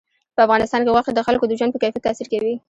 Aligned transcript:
په 0.35 0.41
افغانستان 0.45 0.81
کې 0.83 0.93
غوښې 0.95 1.11
د 1.15 1.19
خلکو 1.27 1.45
د 1.47 1.51
ژوند 1.59 1.73
په 1.73 1.79
کیفیت 1.83 2.03
تاثیر 2.05 2.27
کوي. 2.33 2.53